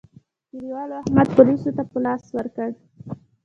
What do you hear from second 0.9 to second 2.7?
احمد پوليسو ته په لاس ورکړ.